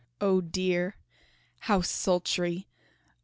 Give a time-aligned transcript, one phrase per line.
[0.19, 0.95] Oh dear!
[1.59, 2.67] how sultry!